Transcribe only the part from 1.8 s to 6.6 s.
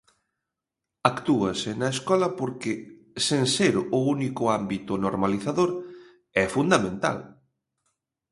escola porque, sen ser o único ámbito normalizador, é